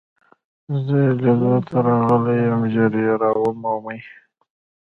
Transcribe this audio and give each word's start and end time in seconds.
زه 0.85 0.95
يې 1.03 1.11
لیدو 1.21 1.53
ته 1.67 1.77
راغلی 1.87 2.37
یم، 2.47 2.61
ژر 2.73 2.91
يې 3.03 3.11
را 3.21 3.31
ومومه. 3.41 3.95